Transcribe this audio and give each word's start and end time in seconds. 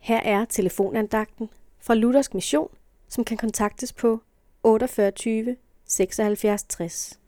Her 0.00 0.20
er 0.20 0.44
telefonandagten 0.44 1.48
fra 1.82 1.94
Luthersk 1.94 2.34
Mission, 2.34 2.68
som 3.08 3.24
kan 3.24 3.36
kontaktes 3.36 3.92
på 3.92 4.20
48 4.62 5.56
76 5.84 6.62
60. 6.62 7.20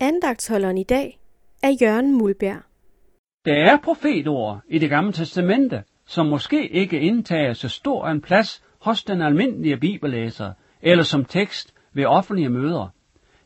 Andagtsholderen 0.00 0.78
i 0.78 0.82
dag 0.82 1.18
er 1.62 1.70
Jørgen 1.82 2.18
Mulberg. 2.18 2.62
Der 3.44 3.54
er 3.54 3.78
profetord 3.84 4.60
i 4.68 4.78
det 4.78 4.90
gamle 4.90 5.12
testamente, 5.12 5.84
som 6.06 6.26
måske 6.26 6.68
ikke 6.68 7.00
indtager 7.00 7.52
så 7.52 7.68
stor 7.68 8.08
en 8.08 8.20
plads 8.20 8.62
hos 8.80 9.04
den 9.04 9.22
almindelige 9.22 9.76
bibellæser, 9.76 10.52
eller 10.82 11.04
som 11.04 11.24
tekst 11.24 11.74
ved 11.92 12.04
offentlige 12.04 12.48
møder. 12.48 12.88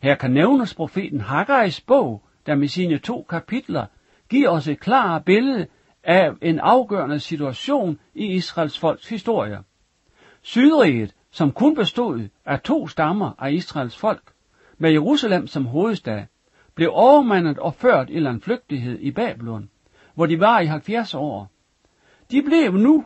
Her 0.02 0.14
kan 0.14 0.30
nævnes 0.30 0.74
profeten 0.74 1.20
Haggai's 1.20 1.84
bog, 1.86 2.22
der 2.46 2.54
med 2.54 2.68
sine 2.68 2.98
to 2.98 3.22
kapitler 3.22 3.86
giver 4.30 4.48
os 4.48 4.68
et 4.68 4.80
klart 4.80 5.24
billede 5.24 5.66
af 6.04 6.30
en 6.42 6.58
afgørende 6.58 7.20
situation 7.20 7.98
i 8.14 8.26
Israels 8.26 8.78
folks 8.78 9.08
historie. 9.08 9.58
Sydriget, 10.42 11.14
som 11.30 11.52
kun 11.52 11.74
bestod 11.74 12.28
af 12.44 12.60
to 12.60 12.88
stammer 12.88 13.32
af 13.38 13.52
Israels 13.52 13.96
folk, 13.96 14.32
med 14.78 14.90
Jerusalem 14.90 15.46
som 15.46 15.66
hovedstad, 15.66 16.22
blev 16.74 16.90
overmandet 16.92 17.58
og 17.58 17.74
ført 17.74 18.10
i 18.10 18.20
landflygtighed 18.20 18.98
i 19.00 19.10
Babylon, 19.10 19.70
hvor 20.14 20.26
de 20.26 20.40
var 20.40 20.60
i 20.60 20.66
70 20.66 21.14
år. 21.14 21.50
De 22.30 22.42
blev 22.42 22.72
nu 22.72 23.04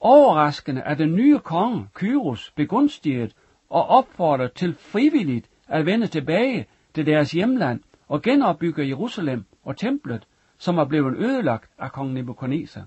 overraskende 0.00 0.82
af 0.82 0.96
den 0.96 1.14
nye 1.14 1.38
konge, 1.38 1.88
Kyros, 1.94 2.52
begunstiget 2.56 3.34
og 3.70 3.86
opfordret 3.86 4.52
til 4.52 4.74
frivilligt 4.74 5.50
at 5.68 5.86
vende 5.86 6.06
tilbage 6.06 6.66
til 6.94 7.06
deres 7.06 7.32
hjemland 7.32 7.80
og 8.08 8.22
genopbygge 8.22 8.88
Jerusalem 8.88 9.44
og 9.64 9.76
templet, 9.76 10.26
som 10.58 10.76
var 10.76 10.84
blevet 10.84 11.16
ødelagt 11.16 11.70
af 11.78 11.92
kong 11.92 12.12
Nebuchadnezzar. 12.12 12.84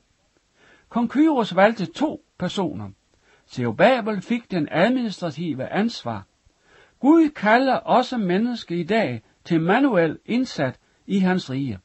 Kong 0.89 1.09
Kyros 1.09 1.55
valgte 1.55 1.85
to 1.85 2.25
personer. 2.39 2.89
Zerubbabel 3.47 4.21
fik 4.21 4.51
den 4.51 4.67
administrative 4.71 5.67
ansvar. 5.67 6.25
Gud 6.99 7.29
kalder 7.29 7.75
også 7.75 8.17
menneske 8.17 8.79
i 8.79 8.83
dag 8.83 9.21
til 9.45 9.61
manuel 9.61 10.19
indsat 10.25 10.79
i 11.07 11.19
hans 11.19 11.49
rige. 11.49 11.79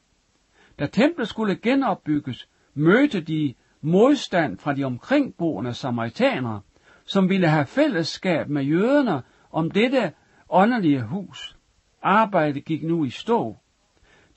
Da 0.79 0.85
templet 0.85 1.27
skulle 1.27 1.55
genopbygges, 1.55 2.49
mødte 2.73 3.21
de 3.21 3.53
modstand 3.81 4.57
fra 4.57 4.73
de 4.73 4.83
omkringboende 4.83 5.73
samaritanere, 5.73 6.61
som 7.05 7.29
ville 7.29 7.47
have 7.47 7.65
fællesskab 7.65 8.49
med 8.49 8.63
jøderne 8.63 9.23
om 9.51 9.71
dette 9.71 10.13
åndelige 10.49 11.01
hus. 11.01 11.57
Arbejdet 12.01 12.65
gik 12.65 12.83
nu 12.83 13.05
i 13.05 13.09
stå. 13.09 13.57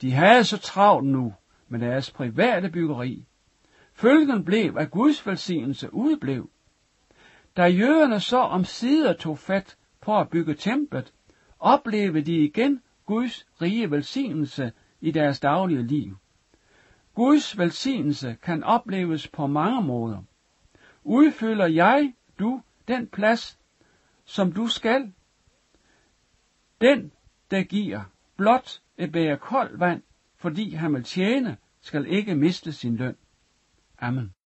De 0.01 0.11
havde 0.11 0.43
så 0.43 0.57
travlt 0.57 1.07
nu 1.07 1.33
med 1.69 1.79
deres 1.79 2.11
private 2.11 2.69
byggeri. 2.69 3.25
Følgen 3.93 4.45
blev, 4.45 4.77
at 4.77 4.91
Guds 4.91 5.27
velsignelse 5.27 5.93
udeblev. 5.93 6.49
Da 7.57 7.65
jøderne 7.65 8.19
så 8.19 8.37
om 8.37 8.65
sider 8.65 9.13
tog 9.13 9.37
fat 9.37 9.77
på 10.01 10.19
at 10.19 10.29
bygge 10.29 10.53
templet, 10.53 11.13
oplevede 11.59 12.25
de 12.25 12.35
igen 12.35 12.81
Guds 13.05 13.47
rige 13.61 13.91
velsignelse 13.91 14.71
i 15.01 15.11
deres 15.11 15.39
daglige 15.39 15.87
liv. 15.87 16.17
Guds 17.15 17.57
velsignelse 17.57 18.37
kan 18.41 18.63
opleves 18.63 19.27
på 19.27 19.47
mange 19.47 19.81
måder. 19.81 20.23
Udfylder 21.03 21.67
jeg, 21.67 22.13
du, 22.39 22.61
den 22.87 23.07
plads, 23.07 23.59
som 24.25 24.51
du 24.51 24.67
skal? 24.67 25.13
Den, 26.81 27.11
der 27.51 27.63
giver 27.63 28.01
blot 28.37 28.81
et 28.97 29.11
bære 29.11 29.37
koldt 29.37 29.79
vand, 29.79 30.01
fordi 30.39 30.73
han 30.73 30.93
vil 30.93 31.03
tjene, 31.03 31.57
skal 31.81 32.07
ikke 32.07 32.35
miste 32.35 32.73
sin 32.73 32.95
løn. 32.95 33.15
Amen. 33.99 34.33